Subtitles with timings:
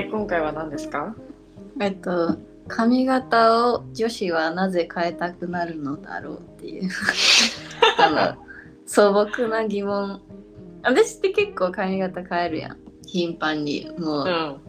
[0.00, 1.14] はい、今回は何ですか？
[1.78, 6.88] えっと髪型を女子はなぜ変えたくなるのだろうっていう。
[8.00, 8.42] あの
[8.86, 10.22] 素朴な疑問。
[10.82, 12.78] 私って結構髪型変えるやん。
[13.04, 13.92] 頻繁に。
[13.98, 14.26] もう、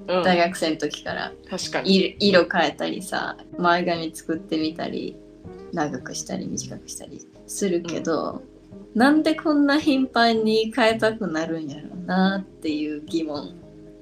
[0.10, 0.24] うんうん。
[0.24, 1.32] 大学生の時から。
[1.50, 1.96] 確かに。
[2.20, 5.16] 色色変えたりさ前髪作ってみたり
[5.72, 8.42] 長くしたり短くしたりするけど、
[8.96, 13.56] なんでこんな頻繁に変えたくなるんやろうなっていう疑問。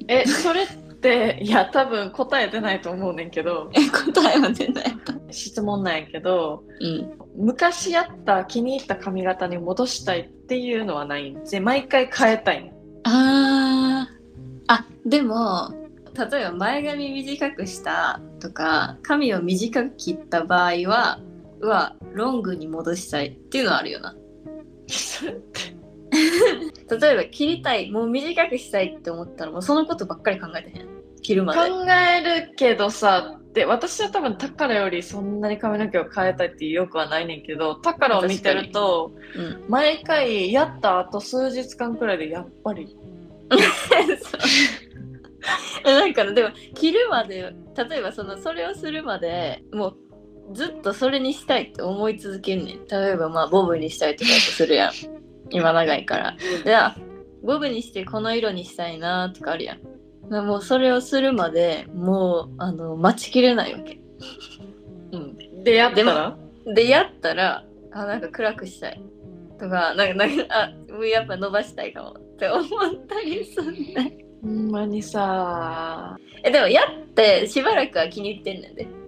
[0.08, 0.66] え、それ
[1.02, 7.12] いや、多分答え出ないと思うねんけど、え答えは出ないと質問なんやけど、うん。
[7.38, 11.32] 昔やった気に入った髪型に戻したいっていうのはない。
[11.32, 12.72] んで、毎回変えたいん。
[13.04, 14.20] あー。
[14.70, 15.74] あでも
[16.16, 21.20] 例えば前髪短くしたとか髪を短く切った場合は
[21.60, 24.16] うわロングに戻したいっていうのはあるよな。
[24.88, 25.69] それって
[27.00, 30.88] 例えば切りたいもう短くしたいって思ったらもうそのことばっかり考えてへん。
[31.22, 31.70] 切るまで。
[31.70, 42.96] 考えるけどさ、で私は多分タカラよりそんなに髪の毛を変えたいっていう欲はないねんけど、タカラを見てると、うん毎回やった後数日間くらいでやっぱり。
[45.86, 47.54] えだからでも切るまで
[47.90, 52.88] 例えばそのそれをするまでもうずっとそれにしたいって思い続けんねん。
[52.88, 54.92] 例えばまあボブにしたいとかするやん
[55.50, 56.38] 今長いから。
[56.64, 56.96] であ
[57.44, 59.80] ボブにしてこの色にしたいなとかあるやん。
[60.30, 64.00] でもうそれをするまでもうあの待ちきれないわけ。
[65.12, 65.64] うん。
[65.64, 66.38] でやったら？
[66.66, 69.02] でやったらあなんか暗くしたい。
[69.60, 72.12] とかなんかなんかあもうやっぱ伸ばしたいかも。
[72.12, 72.68] って思っ
[73.08, 78.84] たりすんねほんまにさ、えでもやってしばらくは気に入ってんねんで。
[78.84, 78.99] うん、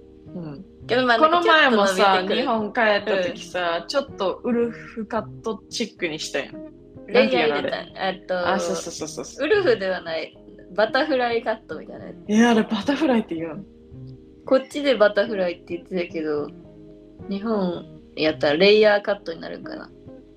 [0.91, 6.55] けどまあこの前もさ日本帰った時さ、ちょっとウルフカットチックにしたやん。
[7.07, 9.45] レイヤーなんていうの入れたえっとあそうそうそうそうそう。
[9.45, 10.37] ウルフではない。
[10.75, 12.29] バタフライカットみたいなやつ。
[12.29, 13.63] いやあれバタフライって言うの？
[14.45, 16.49] こっちでバタフライって言ってたけど
[17.29, 17.85] 日本
[18.15, 19.89] やったらレイヤーカットになるんかな。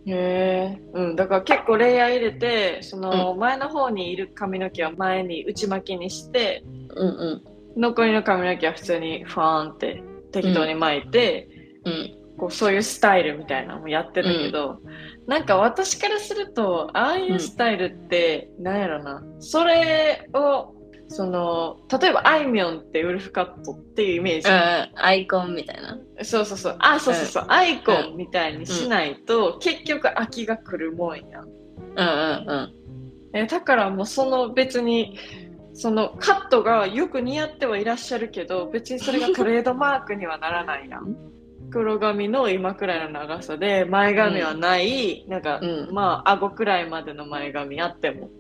[0.07, 6.63] へえ、うん、だから結構レイヤー入れてその前の方にいる髪の毛は前に内巻きにして
[6.95, 7.43] うんう
[7.77, 7.81] ん。
[7.81, 10.03] 残りの髪の毛は普通にファーンって
[10.35, 11.49] 適当に巻いて、
[11.85, 12.19] うん。
[12.37, 14.81] こうそういうスタイルみたいなのもやってたけど、
[15.27, 19.23] なんか私からするとああいうスタイルって、なんやろな。
[19.39, 20.75] それを
[21.09, 25.97] その例えばあいみょんってウルフカットっていうイメージ、うんアイコンみたいな。
[26.25, 26.77] そうそうそう。
[26.81, 31.41] あそうそうそう、アイコンみたいにしないと、結局飽きが来るもんや。
[31.41, 31.51] んうん
[31.97, 32.75] うんうん。
[33.33, 35.19] えだからもうその別に
[35.75, 41.17] そのカットがよく似合ってはいらっしゃるけど 別にそれがトレードマークにはならないやん
[41.71, 45.89] 黒髪の今くらいの長さで前髪はない、なんか、うん。
[45.93, 48.31] まあ顎くらいまでの前髪あっても。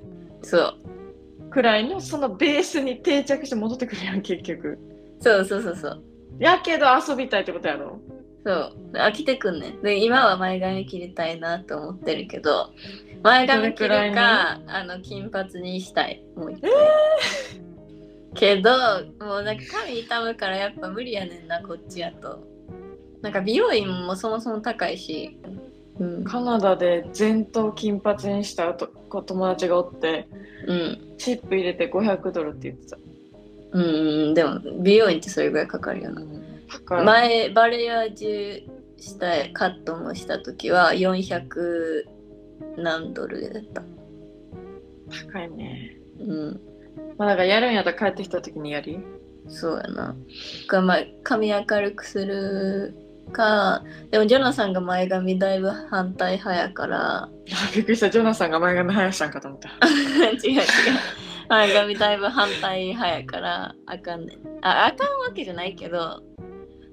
[0.43, 1.50] そう。
[1.50, 4.78] くらいのそのベースに定着して戻ってくるやん結局。
[5.21, 6.03] そうそうそうそう。
[6.39, 7.99] やけど遊びたいってことやろ
[8.44, 8.77] そう。
[8.93, 9.71] 飽きてくんね。
[9.71, 12.71] んで今は前髪切りたいなと思ってるけど
[13.22, 16.22] 前髪切るかあの金髪にしたい。
[16.37, 16.71] もう一回、
[18.34, 18.71] けど
[19.21, 22.44] もうなんか髪痛むからやっぱ無理やねんなこっちやと。
[23.22, 25.38] なんか美容院もそもそも高いし、
[25.99, 30.28] うん、カナダで前頭金髪にした男友達がおって
[30.66, 31.15] うん。
[31.16, 32.97] チップ入れて500ドルって言ってた、
[33.72, 36.21] うんうんでも美容院ってそれぐらいかかるよな。
[36.21, 36.53] だから
[37.05, 38.63] 前バレアージュ
[39.01, 42.05] したいカットもした時は400
[42.77, 43.83] 何ドルだった。
[45.33, 45.97] 高いね。
[46.21, 46.61] うん。
[47.19, 48.99] まあだからやるんやったら帰ってきた時にやり？
[49.49, 50.17] そうやな。
[50.69, 52.95] がまあ髪明るくする
[53.33, 57.23] かでもジョナサンが前髪だいぶ反対派やから。
[57.25, 57.31] あ
[57.75, 58.09] びっくりした。
[58.11, 59.69] ジョナサンが前髪生やしたんかと思った。
[60.47, 60.63] 違う違う。
[61.49, 64.39] 前髪だいぶ反対派やからあかんねん。
[64.63, 66.23] ああかんわけじゃないけど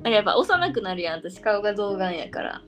[0.03, 1.39] やっぱ幼くなるやん私。
[1.39, 2.61] 顔が童顔やから。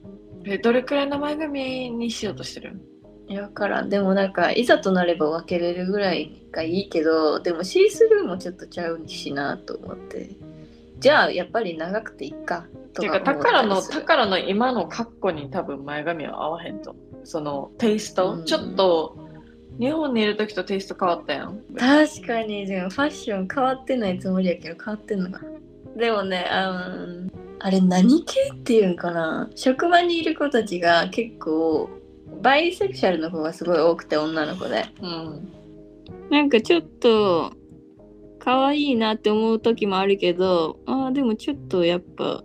[0.45, 2.79] えどれくらいの前髪にしようとしてる？
[3.27, 3.89] いやからん。
[3.89, 10.29] でもなんかいざとなれば分けれるぐらいがいいけどでもシースルーもちょっとちゃうしなと思って。
[10.99, 16.95] じゃあやっぱり長くていいかとかか宝の宝の今の格好に多分前髪は合わへんと。
[17.25, 18.45] そのテイスト、うん。
[18.45, 19.17] ちょっと
[19.79, 25.52] 日本にいる時とテイスト変わったやん確かにでもファッション変わってないつもりやけど変わってんのかな
[25.97, 27.29] でもねあの
[27.59, 29.49] あれ何系っていうんかな？
[29.55, 31.89] 職場にいる子たちが結構
[32.41, 34.85] バイセクシャルの子がすごい多くて女の子で。
[35.01, 35.49] うん。
[36.29, 37.53] なんかちょっと
[38.39, 42.43] 可愛いなって思う時もあるけどあーでもちょっとやっぱ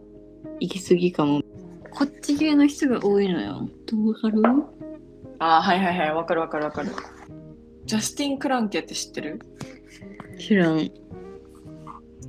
[0.60, 1.42] 行き過ぎかも。
[1.90, 3.68] こっち系の人が多いのよ。
[3.86, 4.42] どうわかる？
[5.40, 6.14] あはいはいはい。
[6.14, 6.90] わかるわかるわかる。
[7.86, 9.40] ジャスティン・クランケって知ってる？
[10.38, 10.90] 知らん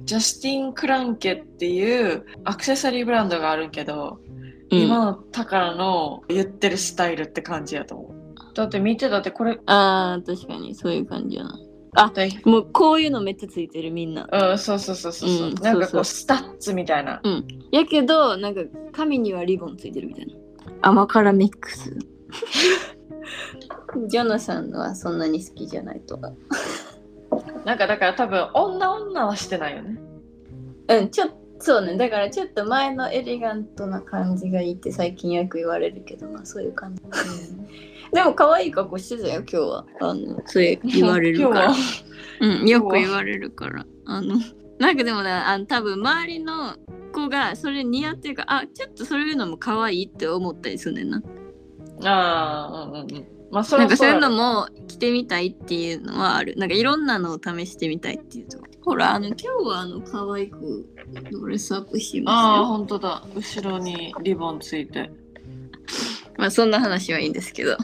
[0.09, 4.17] ジャスティン・クランケっていうアクセサリーブランドがあるけど、
[4.71, 8.53] うん今の宝の言ってるスタイルって感じやと思う。
[8.55, 12.11] だって見てだってこれ、ああ、確かにそういう感じやな。
[12.11, 14.27] だいもうこういうのめっちゃついてるみんな。
[14.31, 15.29] うん、そうそうそうそう。
[15.29, 17.21] うんなんかこそうそううスタッズみたいな。
[17.71, 18.61] やけど、なんか
[18.91, 20.33] 髪にはリボンついてるみたいな。
[20.81, 21.95] 甘辛ミックス。
[24.07, 26.31] ジョナサンのはそんなに好きじゃないとか。
[27.65, 29.99] なんかだから多分女女はしてないよね。
[30.87, 31.39] うん、ちょっと。
[31.61, 37.03] そうね、だからちょっと前のエレガントな感じがいいって最近よく言われるけど、まあそういう感じ。
[38.13, 39.85] でも可愛い格好してたよ、今日は。
[39.99, 41.73] あの、そう言われるから
[42.41, 43.85] うん、よく言われるから。
[44.05, 44.35] あの、
[44.79, 46.75] なんかでもね、あの多分周りの
[47.11, 51.21] 子がそれ似合ってるから、あ、ちょっとそういうのも可愛いって思ったりするねんな。
[52.05, 53.38] ああ、うんうんうん。
[53.51, 54.37] まあそなんかそういうのも。
[54.39, 56.55] も着てみたいっていうのはある。
[56.57, 58.59] なんかいろんなのを試してみたいっていうと。
[58.81, 60.85] ほら、あの、今日はあの、可愛く
[61.31, 62.65] ドレスアップしああ、ますよ。
[62.65, 63.23] 本当だ。
[63.35, 65.11] 後ろにリボンついて。
[66.37, 67.77] まあそんな話はいいんですけど。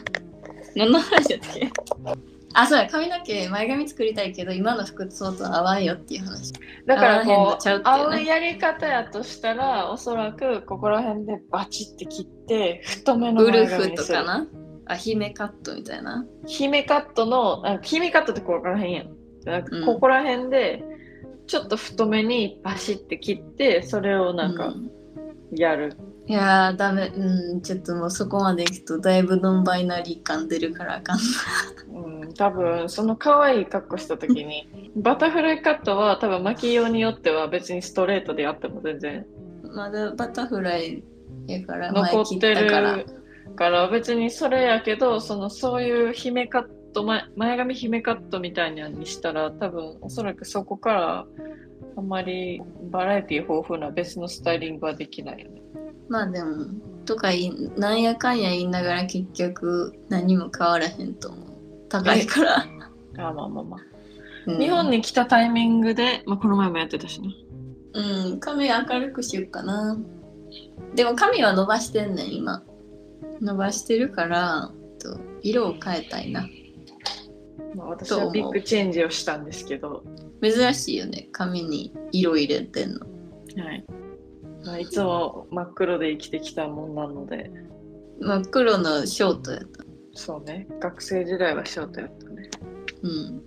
[0.76, 1.72] 何の話だったっけ？
[2.58, 6.54] あ、そうや、髪の毛前髪作りたいけど、今の服装と合わんよっていう話。
[6.86, 14.08] だからこう、ちゃうね合うやり方やとしたら、おそらくここら辺でバチって切って、太めのウル前髪フにする。
[14.08, 14.48] とかな。
[14.88, 16.26] あ、姫カットみたいな？
[16.46, 19.10] 姫カットの、あ姫カットってここら辺やん。
[19.46, 20.84] なんかうんここら辺で、
[21.48, 24.92] ちょっと太めにバシって切って、それをなんかうん
[25.52, 25.96] やる。
[26.28, 27.08] いやー、ダメ。
[27.16, 31.20] うん、ちょっともうそこまでいくとだいぶノンバイナリー感出るからあかん。
[31.94, 39.26] うん、多分その可愛い格好した時に、バタフライカットは多分巻きようによっては別にストレートでやっても全然
[39.76, 41.04] まだバタフライ
[41.46, 42.96] やから残ってったから。
[42.96, 43.06] る
[43.56, 51.26] から別にそれやけどそのそういう姫カット前前髪姫カットみたいにしたら多分おそらくそこから
[51.98, 52.62] あんまり
[52.92, 55.62] バラエティ豊富な別のスタイリングはできないよね。
[56.10, 56.68] まあでも、
[57.06, 61.50] とかいなんやかんや言いながら結局何も変わらへんと思う。
[61.90, 62.58] 高いから。
[62.60, 62.66] あ
[63.18, 63.80] まあまあまあ。
[63.80, 63.96] うん
[64.60, 67.30] 日本に来たタイミングで、まあ、この前もやってたしな。
[67.94, 69.98] うん、髪明るくしようかな。
[70.94, 72.64] でも髪は伸ばしてんねん、今。
[73.42, 76.48] 伸ばしてるから、と色を変えたいな。
[77.76, 80.04] まあ、私はビッグチェンジをしたんですけど、
[80.42, 83.00] 珍しいよね、髪に色入れてんの。
[83.02, 83.86] はい
[84.66, 87.52] まあ、いつも真っ黒で生きてきたもんなので、
[88.20, 89.84] 真っ黒のショートやった。
[90.14, 92.50] そうね、学生時代はショートやったね。
[93.04, 93.42] うん。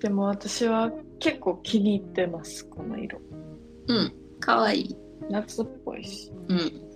[0.00, 3.18] でも私は結構気に入ってます、この色。
[3.88, 4.12] うん。
[4.40, 4.96] かわいい。
[5.30, 6.30] 夏っぽいし。
[6.48, 6.93] うん。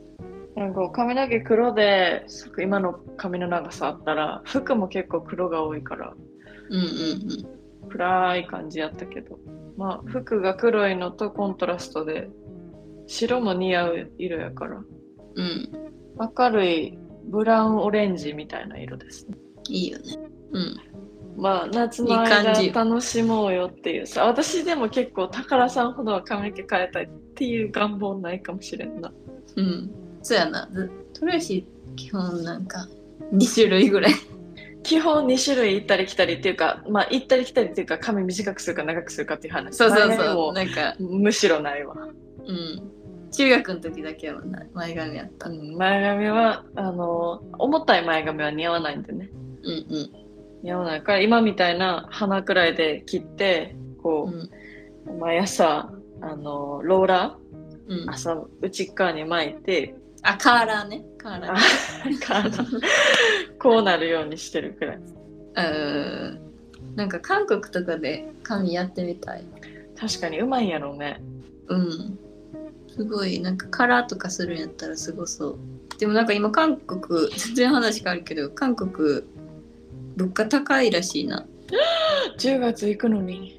[0.59, 2.27] なんか髪の毛黒で、
[2.61, 6.15] 今の髪の長さあったら、服も結構黒が多いから、
[6.71, 7.59] うんうん
[7.89, 9.39] 暗い感じやったけど、
[9.79, 12.29] まあ、服が黒いのとコントラストで、
[13.07, 15.45] 白も似合う色やから、うん。
[15.45, 15.69] うん。
[16.37, 19.39] 明るいブラウンオレンジみたいな色ですね。
[19.69, 20.05] いいよね。
[20.53, 20.77] うん。
[21.39, 29.13] まあ夏の間感じ楽しもうよっていうさ私でも結構宝さんほどは髪の毛変えたいっていう願望ないかもしれんな
[29.57, 29.91] うん。
[30.23, 30.69] そうやな。
[30.73, 32.89] ずトレーシー基本なんか
[33.33, 34.13] 2種類ぐらい。
[34.83, 40.35] 基本2種類行ったり来たりっていうかまあ行ったり来たりっていうか髪短くするか長くするかっていう話そうそうそう。
[40.35, 41.95] もなんか、むしろないわ、
[42.47, 42.91] うん。
[43.31, 45.51] 中学の時だけはな前髪やった。
[45.51, 49.29] うんうん、前髪はあの重たい前髪は似合わないんでね
[49.63, 50.11] うん。
[50.63, 55.91] 似合わないから今みたいな鼻くらいで切ってこうんう、毎朝
[56.21, 57.37] あのローラ
[57.89, 61.05] うんー、朝内っ側に巻いてあ、カーラーね。
[61.19, 62.19] カーラあー。
[62.21, 62.65] 体
[63.59, 65.01] こうなるようにしてるくらい
[65.57, 66.41] うん。
[66.97, 69.45] なんか韓国とかで髪やってみたい。
[69.99, 71.21] 確かにうまいんやろうね
[71.69, 72.19] うん。
[72.89, 75.59] すごい、なんかカラーとかするんやったらすごそう。
[75.99, 79.23] でもなんか今韓国、全然話変わるけど、韓国、
[80.17, 81.47] 物価高いらしいな。
[82.39, 83.59] 10月行くのに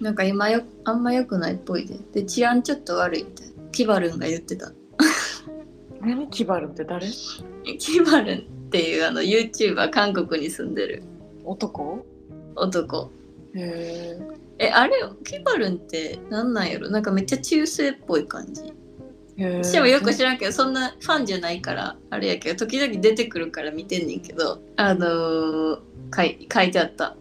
[0.00, 1.96] なんか今よ、あんま良くないっぽいで。
[2.12, 3.48] で、治安ちょっと悪いみたい。
[3.72, 4.72] キバルンが言ってた。
[6.04, 7.06] 何キバルって誰？
[7.78, 11.02] キバルンっていうあの YouTuber 韓国に住んでる
[11.44, 12.04] 男？
[12.56, 13.10] 男。
[13.54, 14.18] へ
[14.58, 14.94] え、あれ
[15.24, 16.90] キバルンってなんなんやろ？
[16.90, 18.72] なんかめっちゃ中世っぽい感じ。
[19.36, 25.78] え私もよく知らんけど、そんなファンじゃないから、あれやけど、時々出てくるから見てんねんけど、あのー、
[26.14, 27.16] 書い書いてあった。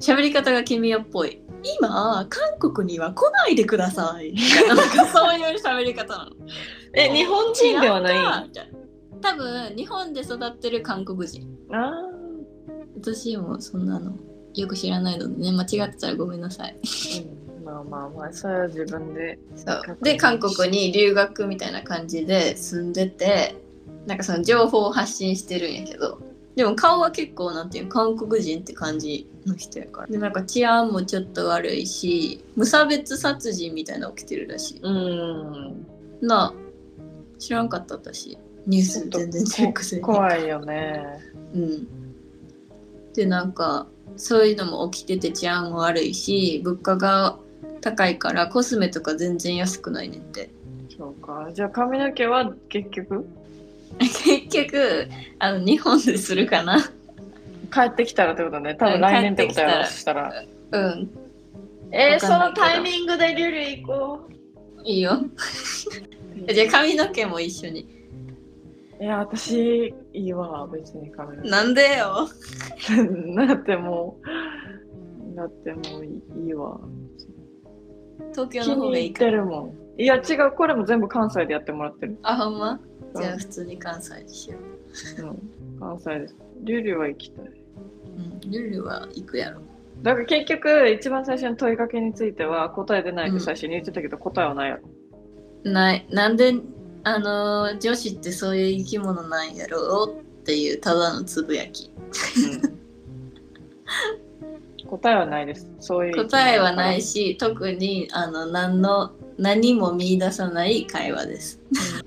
[0.00, 1.42] 喋り方が君よっぽい。
[1.78, 4.34] 今、韓国には来ないでください。
[4.38, 6.30] そういう喋り方なの。
[6.96, 8.50] え日本人ではない？
[9.20, 11.46] 多分、日本で育ってる韓国人。
[11.70, 11.92] あ
[12.96, 14.12] 私もそんなの
[14.54, 16.76] よく知らないのでね、間違ってたらごめんなさい。
[16.82, 17.26] ー、
[17.58, 23.54] うん、まあまあまあそれは自分でそうで韓国に留学みたいな感じで住んでて
[24.06, 26.20] なんかその情報を発信してるんやけど
[26.60, 30.08] でも顔は結構なんていうの韓国人って感じの人やから。
[30.08, 34.80] でなんか治安もちょっと悪いし無差別殺人みたいなの起きてるらしい。
[34.82, 35.86] うん。
[36.20, 36.54] なあ
[37.38, 38.36] 知らんかった私。
[38.66, 41.02] ニュース全然チェックせずに怖いよね。
[41.54, 41.88] うん。
[43.14, 43.86] でなんか
[44.18, 47.38] そういうのも起きてて治安も悪いし物価が
[47.80, 50.50] 高いからコスメとか全然安くないねんって。
[50.94, 51.48] そうか。
[51.54, 53.26] じゃあ髪の毛は結局？
[53.98, 56.90] 結局あの日本でするかな。
[57.72, 58.74] 帰ってきたらってことね。
[58.74, 60.32] 多分来年ってことやしたら。
[60.72, 61.10] うん。
[61.92, 64.28] えー、そのタイミングでリュリ行こ
[64.84, 65.20] いいよ。
[66.48, 68.00] うじゃあ髪の毛も一緒に。
[69.00, 71.48] いや私いいわ別に髪の毛。
[71.48, 72.28] なんでよ。
[73.46, 74.18] だっても
[75.32, 76.78] うだってもういいわ。
[78.32, 80.00] 東京の方がいいかてるもん。
[80.00, 82.18] いや違うこれも全部関西でやってもらってる。
[82.22, 82.80] あほんま？
[83.14, 85.22] じゃあ普通に関西にしよう。
[85.26, 86.36] ん、関西です。
[86.62, 87.44] リュリは行きたい。
[87.46, 87.50] う
[88.44, 88.50] うん。
[88.50, 89.60] ルルは行くやろ。
[90.02, 93.38] だから結局一番最初の問いかけについては答え出ないっうん。
[93.38, 94.82] て最初に言ってたけど、答えはないやろ。
[95.70, 96.06] ない。
[96.10, 96.54] なんで
[97.02, 101.90] あのー女子ってそういう生き物なんやろうっていうただのつぶやき。
[104.86, 105.70] 答えはないです。
[105.80, 106.16] そういう。
[106.16, 107.02] 答えはない。
[107.02, 111.60] し特にあの何の何も見出さない会話です。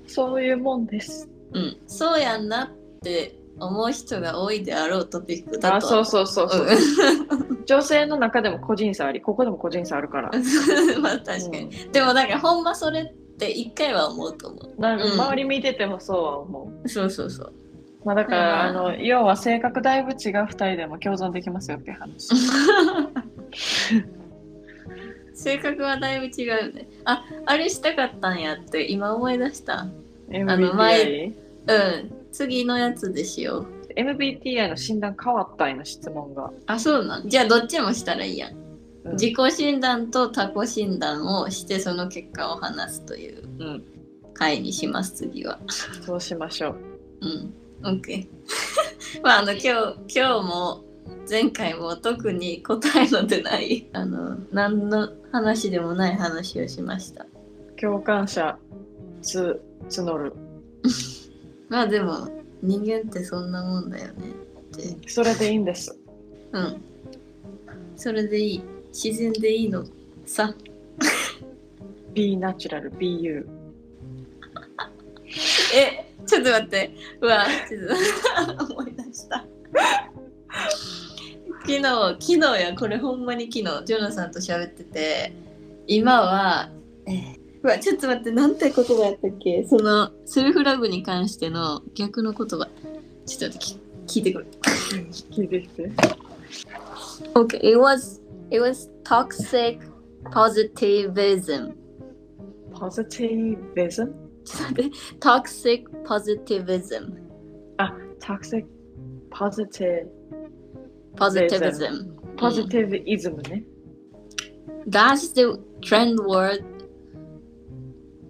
[0.06, 1.28] そういうもんです。
[1.52, 6.66] うん、そうやんなって思う人が多いであろうトピックだあ、とそうそうそうそう。
[6.66, 10.30] う 女性の中でも個人差あり、ここでも個人差あるから。
[10.30, 10.32] ん
[11.02, 16.84] まあ確かに、でもなんかほんまそれって一回は思うと思うんなんかうん周り見ててもそうは思う。
[16.84, 17.52] うそうそうそう
[18.04, 22.28] まあだから、うんあの要は性格だいぶ違う二人でも共存できますよっていう話。
[25.34, 26.88] 性格はだいぶ違うよね。
[27.04, 29.86] ああれしたかったんやって今思い出した。
[30.30, 30.74] MBTI?
[30.74, 31.34] 前うん。
[32.32, 33.66] 次のやつでしよう。
[33.96, 36.50] MBTI の診断変わったんの質問が。
[36.66, 37.28] あそうなん？
[37.28, 38.54] じゃあどっちもしたらいいやん。
[39.04, 39.12] うん。
[39.12, 43.84] 自己診断と他己診断をしてその結果を話すといううん、
[44.34, 45.58] 回にします次は。
[45.68, 46.76] そうしましょう。
[47.22, 47.54] うん。
[47.82, 48.26] OK
[49.22, 49.68] まああの今日
[50.18, 50.84] 今日も
[51.28, 57.26] 前回も特に答えの出ないあの何の話でもない話をしました。
[57.80, 58.58] 共感者
[59.22, 60.32] つ募る。
[61.68, 62.28] まあでも
[62.62, 64.30] 人間ってそんなもんだよね。
[64.74, 65.08] って。
[65.08, 65.98] それでいいんです。
[66.52, 66.80] うん。
[67.96, 68.62] それでいい。
[68.92, 69.84] 自然でいいの
[70.26, 70.54] さ。
[72.12, 73.48] Be natural, be you.
[75.74, 76.90] えちょっと待って。
[77.20, 77.78] うわちょ
[78.54, 78.74] っと
[81.66, 85.32] 昨日昨日やこれほんまに昨日ジョナサンと喋ってて
[85.86, 86.70] 今は、
[87.06, 89.66] えーうわちょっと待ってなんて言葉やったっけ？
[89.66, 92.46] そのセルフラブに関しての逆の言葉。
[92.46, 92.66] ちょっと
[93.24, 93.58] 待って
[94.04, 94.46] き聞いてくる。
[95.30, 95.90] 聞いてきて。
[97.32, 99.78] Okay it was it was toxic
[100.24, 101.72] positivism.
[102.74, 103.56] Positivism?
[103.86, 104.08] ちょっ
[104.58, 104.96] と待って。
[105.20, 107.14] toxic positivism.
[107.78, 108.66] あ、toxic
[109.30, 110.06] positive
[111.16, 113.64] positivism positivism ね。
[114.86, 116.62] That's the trend word,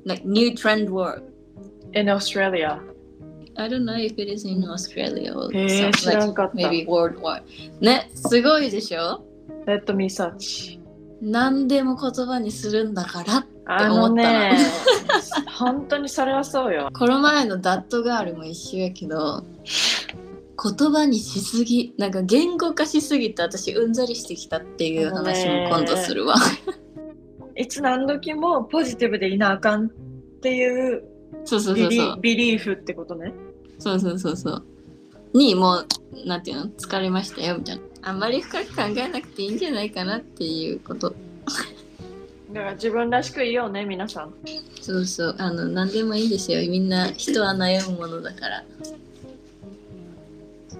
[0.04, 1.22] like new trend word.
[1.94, 2.80] In Australia.
[3.56, 6.56] I don't know if it is in Australia or へえ、some- 知らんかった。
[6.56, 7.42] maybe worldwide.
[7.80, 9.24] ね、すごいでしょ
[9.66, 10.80] Let me search.
[11.22, 14.52] 何でも言葉にするんだからってあ思ったのね
[15.46, 16.90] な、本当にそれはそうよ。
[16.92, 19.44] この前のダットガールも一緒やけど
[20.62, 26.36] 言葉にしすぎなんか言語化しすぎて私うんざりしてきたっていう話も今度するわ
[27.56, 29.88] いつ何時もポジティブでいなあかんっ
[30.40, 31.04] ていう
[31.44, 33.32] そうそうビリそうそうビリーフってことね。
[33.78, 34.64] そうそうそうそう。
[35.34, 35.86] にもう、
[36.26, 37.82] なんていうの疲れましたよみたいな。
[38.02, 41.10] あんまり深く考えなくていいんじゃないかなっていうこと。
[42.52, 44.34] だから自分らしくいようね、皆さん。
[44.80, 45.34] そうそう。
[45.38, 46.60] あの、何でもいいですよ。
[46.60, 48.64] みんな人は悩むものだから。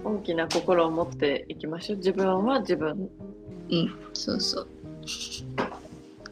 [0.05, 1.97] 大きな心を持っていきましょう。
[1.97, 3.09] 自分は自分。
[3.71, 4.67] うん、そうそう。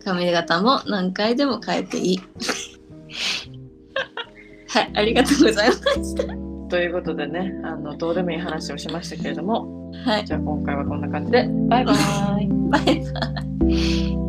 [0.06, 2.22] 髪型も何回でも変えていい。
[4.68, 6.24] はい、ありがとうございました。
[6.70, 11.96] ということでね、あのどうでもいい話をしましたけれども、はい、じゃあ今回はこんな感じで、バイバイ。
[12.70, 13.20] バイバ
[13.68, 14.23] イ。